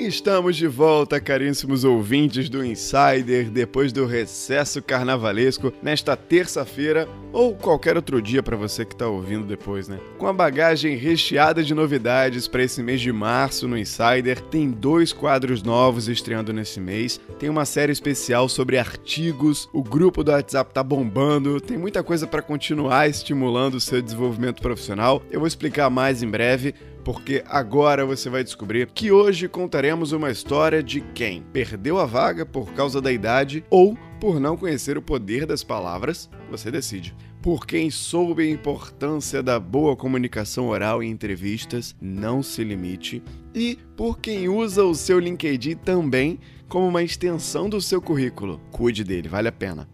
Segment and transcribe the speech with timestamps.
[0.00, 7.96] Estamos de volta, caríssimos ouvintes do Insider, depois do recesso carnavalesco, nesta terça-feira ou qualquer
[7.96, 10.00] outro dia para você que está ouvindo depois, né?
[10.18, 15.12] Com a bagagem recheada de novidades para esse mês de março no Insider, tem dois
[15.12, 20.72] quadros novos estreando nesse mês, tem uma série especial sobre artigos, o grupo do WhatsApp
[20.72, 25.22] tá bombando, tem muita coisa para continuar estimulando o seu desenvolvimento profissional.
[25.30, 26.74] Eu vou explicar mais em breve
[27.04, 32.44] porque agora você vai descobrir que hoje contaremos uma história de quem perdeu a vaga
[32.44, 37.16] por causa da idade ou por não conhecer o poder das palavras, você decide.
[37.40, 43.22] Por quem soube a importância da boa comunicação oral em entrevistas, não se limite.
[43.54, 48.60] E por quem usa o seu LinkedIn também como uma extensão do seu currículo.
[48.70, 49.88] Cuide dele, vale a pena.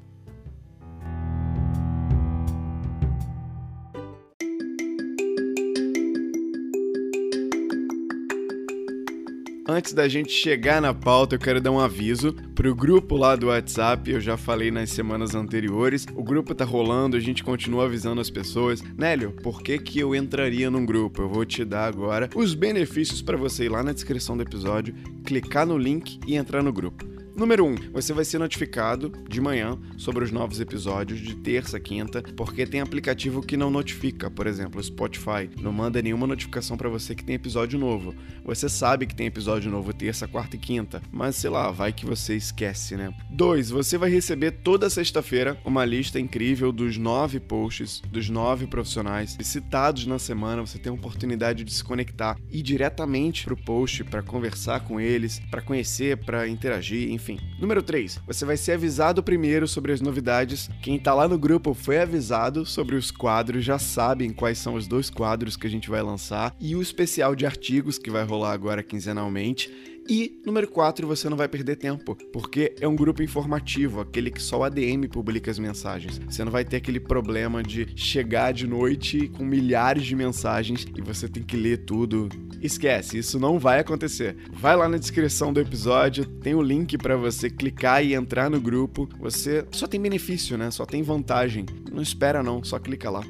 [9.68, 13.48] Antes da gente chegar na pauta, eu quero dar um aviso pro grupo lá do
[13.48, 14.08] WhatsApp.
[14.08, 16.06] Eu já falei nas semanas anteriores.
[16.14, 18.80] O grupo tá rolando, a gente continua avisando as pessoas.
[18.96, 21.20] Nélio, por que que eu entraria num grupo?
[21.20, 24.94] Eu vou te dar agora os benefícios para você ir lá na descrição do episódio,
[25.24, 27.15] clicar no link e entrar no grupo.
[27.36, 31.78] Número 1, um, você vai ser notificado de manhã sobre os novos episódios de terça,
[31.78, 36.78] quinta, porque tem aplicativo que não notifica, por exemplo, o Spotify não manda nenhuma notificação
[36.78, 38.14] para você que tem episódio novo.
[38.42, 42.06] Você sabe que tem episódio novo terça, quarta e quinta, mas sei lá, vai que
[42.06, 43.12] você esquece, né?
[43.30, 49.36] 2, você vai receber toda sexta-feira uma lista incrível dos nove posts dos nove profissionais
[49.42, 50.64] citados na semana.
[50.64, 55.38] Você tem a oportunidade de se conectar e diretamente pro post para conversar com eles,
[55.50, 57.40] para conhecer, para interagir, enfim enfim.
[57.58, 58.20] Número 3.
[58.26, 60.70] Você vai ser avisado primeiro sobre as novidades.
[60.80, 64.86] Quem tá lá no grupo foi avisado sobre os quadros, já sabem quais são os
[64.86, 68.52] dois quadros que a gente vai lançar e o especial de artigos que vai rolar
[68.52, 69.95] agora quinzenalmente.
[70.08, 74.40] E número 4, você não vai perder tempo, porque é um grupo informativo, aquele que
[74.40, 76.18] só o ADM publica as mensagens.
[76.18, 81.00] Você não vai ter aquele problema de chegar de noite com milhares de mensagens e
[81.00, 82.28] você tem que ler tudo.
[82.62, 84.36] Esquece, isso não vai acontecer.
[84.52, 88.60] Vai lá na descrição do episódio, tem o link para você clicar e entrar no
[88.60, 89.08] grupo.
[89.18, 90.70] Você só tem benefício, né?
[90.70, 91.66] Só tem vantagem.
[91.92, 93.24] Não espera não, só clica lá.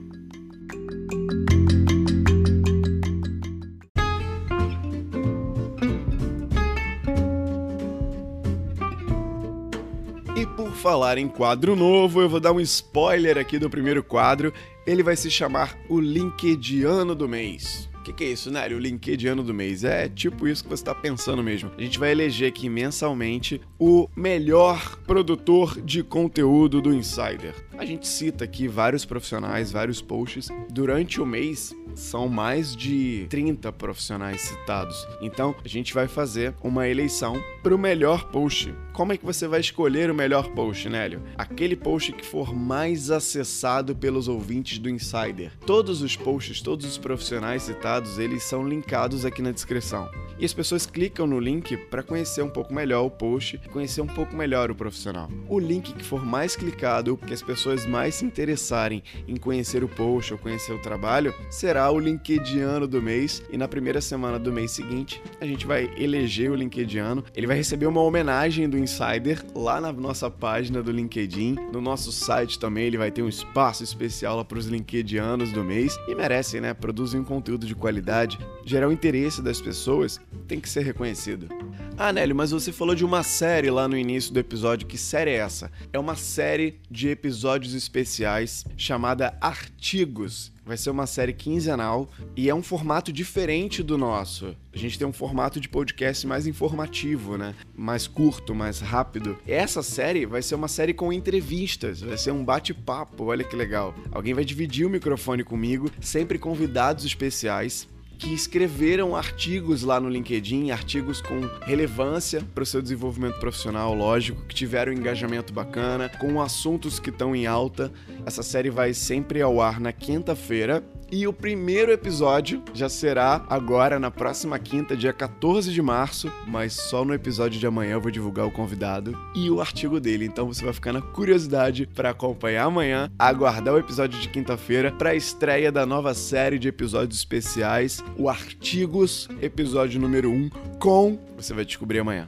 [10.87, 14.53] Falar em quadro novo, eu vou dar um spoiler aqui do primeiro quadro.
[14.87, 17.89] Ele vai se chamar o LinkedIn do mês.
[17.97, 18.77] O que, que, é isso, Nélio?
[18.77, 19.83] O LinkedIn do mês.
[19.83, 21.73] É tipo isso que você está pensando mesmo.
[21.77, 27.66] A gente vai eleger aqui mensalmente o melhor produtor de conteúdo do Insider.
[27.79, 30.49] A gente cita aqui vários profissionais, vários posts.
[30.71, 35.07] Durante o mês, são mais de 30 profissionais citados.
[35.21, 38.75] Então, a gente vai fazer uma eleição para o melhor post.
[38.93, 41.23] Como é que você vai escolher o melhor post, Nélio?
[41.37, 45.53] Aquele post que for mais acessado pelos ouvintes do Insider.
[45.67, 50.09] Todos os posts, todos os profissionais citados, eles são linkados aqui na descrição.
[50.39, 54.07] E as pessoas clicam no link para conhecer um pouco melhor o post conhecer um
[54.07, 55.31] pouco melhor o profissional.
[55.49, 59.89] O link que for mais clicado, que as pessoas mais se interessarem em conhecer o
[59.89, 63.43] post ou conhecer o trabalho, será o LinkedIn do mês.
[63.51, 67.23] E na primeira semana do mês seguinte, a gente vai eleger o LinkedIn.
[67.35, 71.57] Ele vai receber uma homenagem do Insider lá na nossa página do LinkedIn.
[71.73, 75.97] No nosso site também ele vai ter um espaço especial para os LinkedIanos do mês
[76.07, 76.75] e merecem, né?
[76.75, 81.49] Produzem um conteúdo de qualidade, gerar o interesse das pessoas, tem que ser reconhecido.
[81.97, 84.87] Ah, Nélio, mas você falou de uma série lá no início do episódio.
[84.87, 85.71] Que série é essa?
[85.93, 92.55] É uma série de episódios especiais chamada Artigos vai ser uma série quinzenal e é
[92.55, 94.57] um formato diferente do nosso.
[94.75, 97.55] A gente tem um formato de podcast mais informativo, né?
[97.73, 99.39] Mais curto, mais rápido.
[99.47, 103.95] Essa série vai ser uma série com entrevistas, vai ser um bate-papo, olha que legal.
[104.11, 107.89] Alguém vai dividir o microfone comigo, sempre convidados especiais
[108.19, 114.43] que escreveram artigos lá no LinkedIn, artigos com relevância para o seu desenvolvimento profissional, lógico,
[114.43, 117.93] que tiveram um engajamento bacana, com assuntos que estão em alta.
[118.25, 123.99] Essa série vai sempre ao ar na quinta-feira e o primeiro episódio já será agora
[123.99, 128.11] na próxima quinta, dia 14 de março, mas só no episódio de amanhã eu vou
[128.11, 130.25] divulgar o convidado e o artigo dele.
[130.25, 135.11] Então você vai ficar na curiosidade para acompanhar amanhã, aguardar o episódio de quinta-feira para
[135.11, 141.55] a estreia da nova série de episódios especiais, o Artigos, episódio número 1 com, você
[141.55, 142.27] vai descobrir amanhã.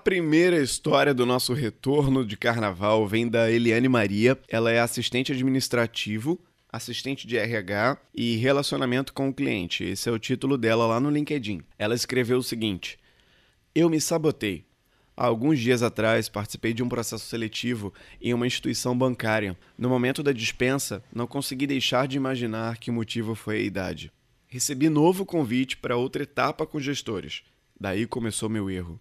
[0.00, 4.38] Primeira história do nosso retorno de carnaval vem da Eliane Maria.
[4.48, 6.40] Ela é assistente administrativo
[6.72, 9.84] assistente de RH e relacionamento com o cliente.
[9.84, 11.62] Esse é o título dela lá no LinkedIn.
[11.78, 12.98] Ela escreveu o seguinte:
[13.74, 14.64] Eu me sabotei.
[15.16, 17.92] Há alguns dias atrás, participei de um processo seletivo
[18.22, 19.58] em uma instituição bancária.
[19.76, 24.10] No momento da dispensa, não consegui deixar de imaginar que o motivo foi a idade.
[24.48, 27.42] Recebi novo convite para outra etapa com gestores.
[27.78, 28.98] Daí começou meu erro.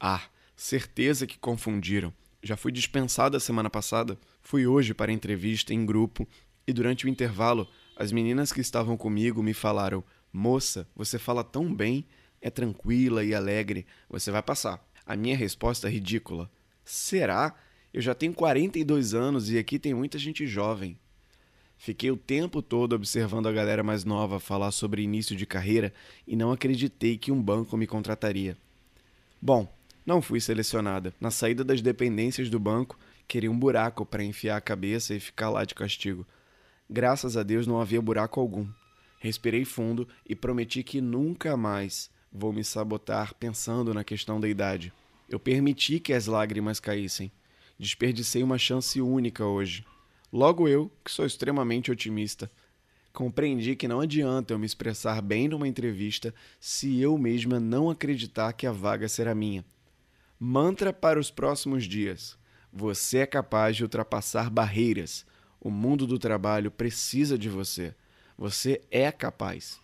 [0.00, 0.22] Ah,
[0.56, 2.12] certeza que confundiram.
[2.42, 4.18] Já fui dispensado a semana passada.
[4.40, 6.26] Fui hoje para a entrevista em grupo
[6.66, 10.02] e durante o intervalo, as meninas que estavam comigo me falaram:
[10.32, 12.06] Moça, você fala tão bem,
[12.40, 14.82] é tranquila e alegre, você vai passar.
[15.04, 16.50] A minha resposta é ridícula.
[16.84, 17.54] Será?
[17.92, 20.96] Eu já tenho 42 anos e aqui tem muita gente jovem.
[21.76, 25.92] Fiquei o tempo todo observando a galera mais nova falar sobre início de carreira
[26.26, 28.56] e não acreditei que um banco me contrataria.
[29.42, 29.66] Bom,
[30.04, 31.14] não fui selecionada.
[31.20, 32.98] Na saída das dependências do banco,
[33.28, 36.26] queria um buraco para enfiar a cabeça e ficar lá de castigo.
[36.88, 38.66] Graças a Deus não havia buraco algum.
[39.20, 44.92] Respirei fundo e prometi que nunca mais vou me sabotar pensando na questão da idade.
[45.28, 47.30] Eu permiti que as lágrimas caíssem.
[47.78, 49.84] Desperdicei uma chance única hoje.
[50.32, 52.50] Logo eu, que sou extremamente otimista,
[53.12, 58.52] compreendi que não adianta eu me expressar bem numa entrevista se eu mesma não acreditar
[58.52, 59.64] que a vaga será minha.
[60.42, 62.38] Mantra para os próximos dias:
[62.72, 65.26] Você é capaz de ultrapassar barreiras
[65.60, 67.94] o mundo do trabalho precisa de você.
[68.38, 69.78] Você é capaz.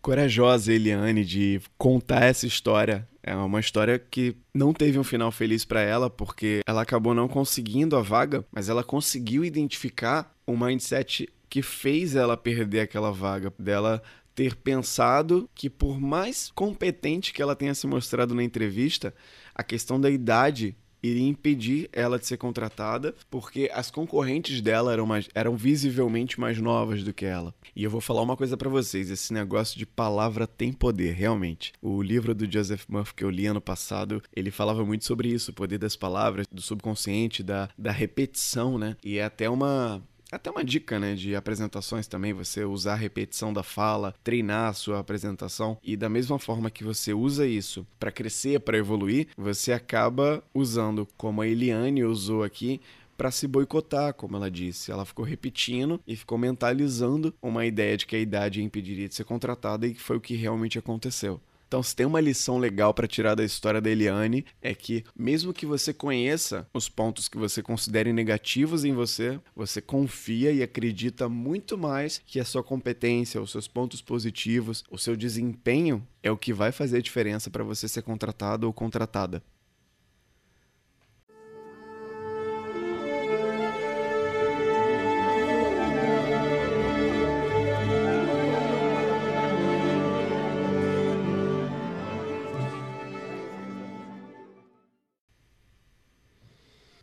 [0.00, 3.06] Corajosa Eliane de contar essa história.
[3.22, 7.28] É uma história que não teve um final feliz para ela, porque ela acabou não
[7.28, 13.52] conseguindo a vaga, mas ela conseguiu identificar o mindset que fez ela perder aquela vaga,
[13.58, 14.02] dela
[14.34, 19.14] ter pensado que por mais competente que ela tenha se mostrado na entrevista,
[19.54, 25.04] a questão da idade iria impedir ela de ser contratada, porque as concorrentes dela eram,
[25.04, 27.52] mais, eram visivelmente mais novas do que ela.
[27.74, 31.72] E eu vou falar uma coisa para vocês: esse negócio de palavra tem poder, realmente.
[31.82, 35.50] O livro do Joseph Murphy que eu li ano passado, ele falava muito sobre isso,
[35.50, 38.96] o poder das palavras, do subconsciente, da, da repetição, né?
[39.04, 40.02] E é até uma,
[40.32, 44.72] até uma dica, né, de apresentações também, você usar a repetição da fala, treinar a
[44.72, 49.72] sua apresentação e da mesma forma que você usa isso para crescer, para evoluir, você
[49.72, 52.80] acaba usando como a Eliane usou aqui
[53.16, 54.90] para se boicotar, como ela disse.
[54.90, 59.24] Ela ficou repetindo e ficou mentalizando uma ideia de que a idade impediria de ser
[59.24, 61.40] contratada e que foi o que realmente aconteceu.
[61.72, 65.54] Então, se tem uma lição legal para tirar da história da Eliane, é que, mesmo
[65.54, 71.30] que você conheça os pontos que você considere negativos em você, você confia e acredita
[71.30, 76.36] muito mais que a sua competência, os seus pontos positivos, o seu desempenho é o
[76.36, 79.42] que vai fazer a diferença para você ser contratado ou contratada.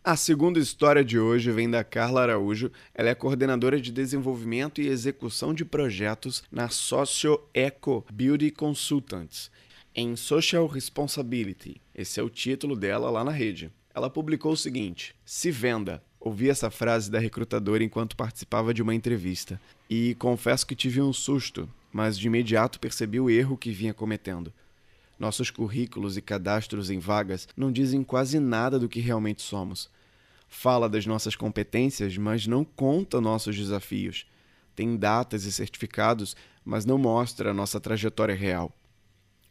[0.09, 2.71] A segunda história de hoje vem da Carla Araújo.
[2.95, 9.51] Ela é coordenadora de desenvolvimento e execução de projetos na Socio Eco Beauty Consultants
[9.93, 11.79] em Social Responsibility.
[11.93, 13.71] Esse é o título dela lá na rede.
[13.93, 16.01] Ela publicou o seguinte: Se venda.
[16.19, 21.13] Ouvi essa frase da recrutadora enquanto participava de uma entrevista e confesso que tive um
[21.13, 24.51] susto, mas de imediato percebi o erro que vinha cometendo.
[25.19, 29.87] Nossos currículos e cadastros em vagas não dizem quase nada do que realmente somos
[30.49, 34.25] fala das nossas competências, mas não conta nossos desafios.
[34.75, 38.75] Tem datas e certificados, mas não mostra a nossa trajetória real.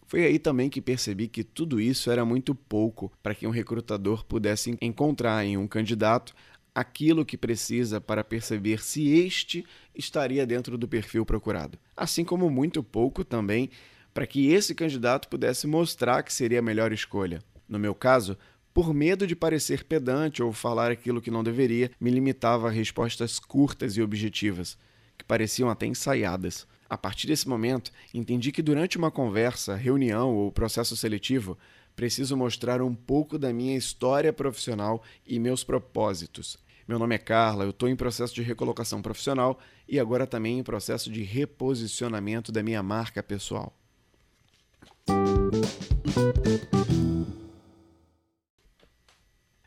[0.07, 4.25] Foi aí também que percebi que tudo isso era muito pouco para que um recrutador
[4.25, 6.35] pudesse encontrar em um candidato
[6.75, 11.79] aquilo que precisa para perceber se este estaria dentro do perfil procurado.
[11.97, 13.69] Assim como muito pouco também
[14.15, 17.43] para que esse candidato pudesse mostrar que seria a melhor escolha.
[17.69, 18.39] No meu caso,
[18.79, 23.41] por medo de parecer pedante ou falar aquilo que não deveria, me limitava a respostas
[23.41, 24.79] curtas e objetivas,
[25.19, 26.65] que pareciam até ensaiadas.
[26.89, 31.59] A partir desse momento, entendi que durante uma conversa, reunião ou processo seletivo,
[31.97, 36.57] preciso mostrar um pouco da minha história profissional e meus propósitos.
[36.87, 39.59] Meu nome é Carla, eu estou em processo de recolocação profissional
[39.89, 43.77] e agora também em processo de reposicionamento da minha marca pessoal.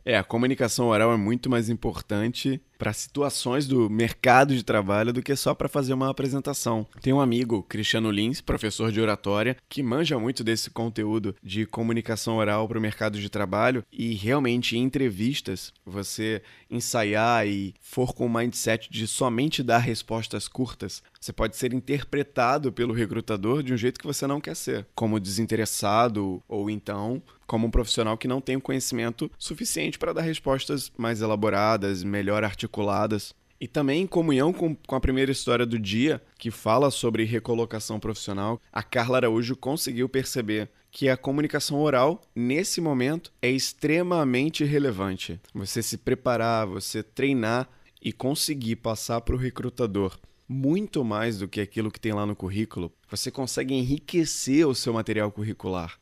[0.04, 5.22] É, a comunicação oral é muito mais importante para situações do mercado de trabalho do
[5.22, 6.88] que só para fazer uma apresentação.
[7.00, 12.38] Tem um amigo, Cristiano Lins, professor de oratória, que manja muito desse conteúdo de comunicação
[12.38, 16.42] oral para o mercado de trabalho e realmente em entrevistas você
[16.72, 22.72] ensaiar e for com o mindset de somente dar respostas curtas, você pode ser interpretado
[22.72, 27.68] pelo recrutador de um jeito que você não quer ser, como desinteressado ou então como
[27.68, 33.36] um profissional que não tem o conhecimento suficiente para dar respostas mais elaboradas, melhor articuladas.
[33.60, 38.00] E também em comunhão com, com, a primeira história do dia, que fala sobre recolocação
[38.00, 45.38] profissional, a Carla Araújo conseguiu perceber que a comunicação oral, nesse momento, é extremamente relevante.
[45.54, 47.68] Você se preparar, você treinar
[48.02, 50.18] e conseguir passar para o recrutador
[50.48, 54.94] muito mais do que aquilo que tem lá no currículo, você consegue enriquecer o seu
[54.94, 56.01] material curricular.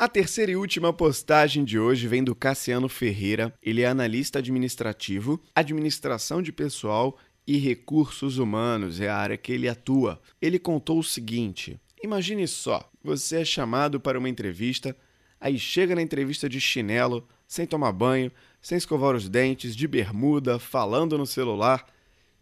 [0.00, 3.52] A terceira e última postagem de hoje vem do Cassiano Ferreira.
[3.62, 9.68] Ele é analista administrativo, administração de pessoal e recursos humanos, é a área que ele
[9.68, 10.18] atua.
[10.40, 14.96] Ele contou o seguinte: Imagine só, você é chamado para uma entrevista,
[15.38, 20.58] aí chega na entrevista de chinelo, sem tomar banho, sem escovar os dentes, de bermuda,
[20.58, 21.86] falando no celular.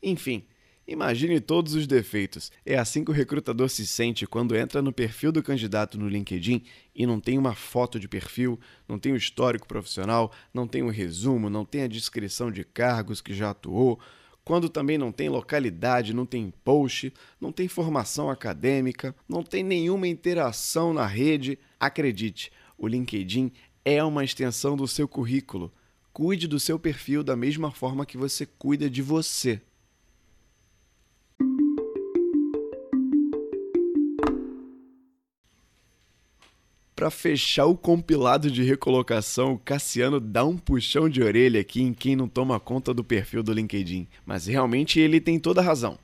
[0.02, 0.44] Enfim,
[0.86, 2.50] imagine todos os defeitos.
[2.64, 6.62] É assim que o recrutador se sente quando entra no perfil do candidato no LinkedIn
[6.94, 8.58] e não tem uma foto de perfil,
[8.88, 13.20] não tem o histórico profissional, não tem o resumo, não tem a descrição de cargos
[13.20, 14.00] que já atuou.
[14.44, 20.08] Quando também não tem localidade, não tem post, não tem formação acadêmica, não tem nenhuma
[20.08, 23.52] interação na rede, acredite, o LinkedIn
[23.84, 25.70] é uma extensão do seu currículo.
[26.18, 29.62] Cuide do seu perfil da mesma forma que você cuida de você.
[36.96, 41.94] Para fechar o compilado de recolocação, o Cassiano dá um puxão de orelha aqui em
[41.94, 44.08] quem não toma conta do perfil do LinkedIn.
[44.26, 46.00] Mas realmente ele tem toda a razão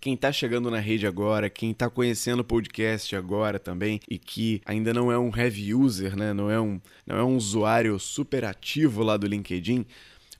[0.00, 4.60] quem está chegando na rede agora, quem está conhecendo o podcast agora também e que
[4.64, 6.32] ainda não é um heavy user, né?
[6.32, 9.86] não, é um, não é um usuário super ativo lá do LinkedIn,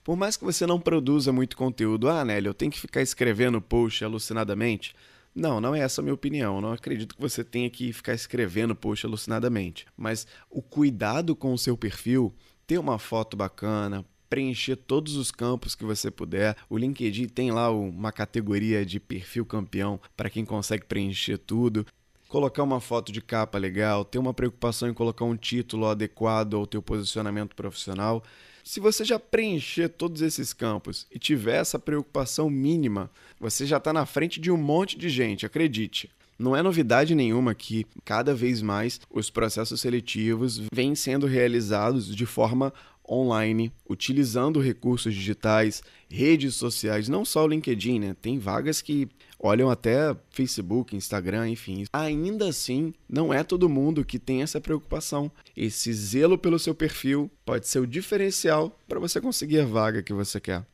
[0.07, 3.61] por mais que você não produza muito conteúdo, ah, Nelly, eu tenho que ficar escrevendo
[3.61, 4.95] post alucinadamente.
[5.35, 6.61] Não, não é essa a minha opinião.
[6.61, 9.85] Não acredito que você tenha que ficar escrevendo post alucinadamente.
[9.97, 12.33] Mas o cuidado com o seu perfil,
[12.65, 16.55] ter uma foto bacana, preencher todos os campos que você puder.
[16.69, 21.85] O LinkedIn tem lá uma categoria de perfil campeão para quem consegue preencher tudo.
[22.27, 26.67] Colocar uma foto de capa legal, ter uma preocupação em colocar um título adequado ao
[26.67, 28.21] teu posicionamento profissional.
[28.63, 33.93] Se você já preencher todos esses campos e tiver essa preocupação mínima, você já está
[33.93, 36.09] na frente de um monte de gente, acredite.
[36.39, 42.25] Não é novidade nenhuma que cada vez mais os processos seletivos vêm sendo realizados de
[42.27, 42.71] forma
[43.09, 48.15] online, utilizando recursos digitais, redes sociais, não só o LinkedIn, né?
[48.21, 49.07] Tem vagas que
[49.39, 51.85] olham até Facebook, Instagram, enfim.
[51.93, 55.31] Ainda assim, não é todo mundo que tem essa preocupação.
[55.55, 60.13] Esse zelo pelo seu perfil pode ser o diferencial para você conseguir a vaga que
[60.13, 60.65] você quer.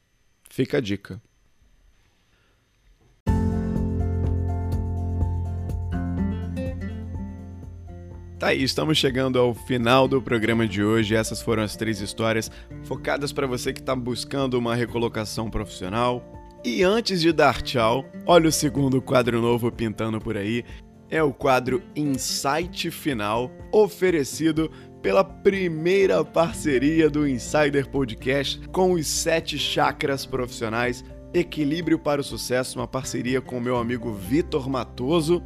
[0.50, 1.22] Fica a dica.
[8.44, 11.16] Tá aí, estamos chegando ao final do programa de hoje.
[11.16, 12.52] Essas foram as três histórias
[12.84, 16.22] focadas para você que está buscando uma recolocação profissional.
[16.62, 20.66] E antes de dar tchau, olha o segundo quadro novo pintando por aí.
[21.10, 24.70] É o quadro Insight Final, oferecido
[25.02, 31.02] pela primeira parceria do Insider Podcast com os sete chakras profissionais.
[31.34, 35.42] Equilíbrio para o Sucesso, uma parceria com meu amigo Vitor Matoso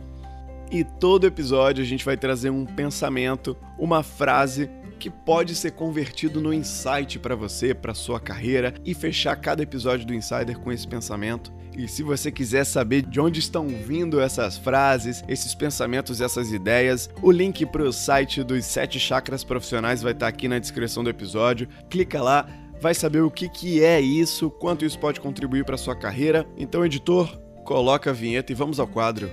[0.71, 6.41] e todo episódio a gente vai trazer um pensamento, uma frase que pode ser convertido
[6.41, 10.87] no insight para você, para sua carreira e fechar cada episódio do Insider com esse
[10.87, 11.53] pensamento.
[11.77, 17.09] E se você quiser saber de onde estão vindo essas frases, esses pensamentos, essas ideias,
[17.21, 21.09] o link para o site dos sete chakras profissionais vai estar aqui na descrição do
[21.09, 21.67] episódio.
[21.87, 22.47] Clica lá,
[22.81, 26.47] vai saber o que, que é isso, quanto isso pode contribuir para sua carreira.
[26.57, 29.29] Então, editor, coloca a vinheta e vamos ao quadro.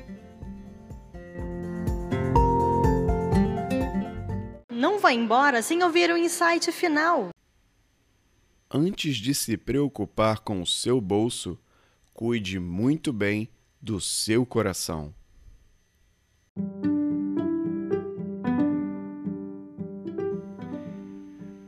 [4.94, 7.30] Não vá embora sem ouvir o insight final.
[8.70, 11.58] Antes de se preocupar com o seu bolso,
[12.12, 13.48] cuide muito bem
[13.82, 15.12] do seu coração.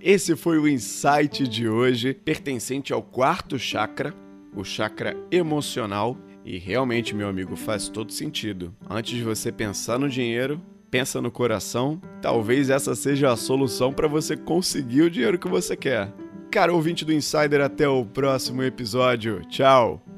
[0.00, 4.14] Esse foi o insight de hoje, pertencente ao quarto chakra,
[4.54, 6.16] o chakra emocional.
[6.44, 8.72] E realmente, meu amigo, faz todo sentido.
[8.88, 10.62] Antes de você pensar no dinheiro,
[10.96, 12.00] pensa no coração.
[12.22, 16.10] Talvez essa seja a solução para você conseguir o dinheiro que você quer.
[16.50, 19.42] Cara, ouvinte do Insider, até o próximo episódio.
[19.46, 20.15] Tchau!